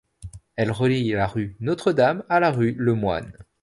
Elle 0.55 0.71
relie 0.71 1.11
la 1.11 1.27
rue 1.27 1.55
Notre-Dame 1.59 2.23
à 2.27 2.39
la 2.39 2.49
rue 2.49 2.73
Le 2.75 2.95
Moyne. 2.95 3.33